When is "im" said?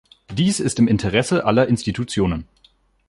0.79-0.87